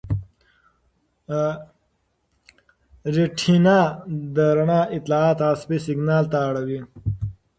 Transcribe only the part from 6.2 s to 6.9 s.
ته اړوي.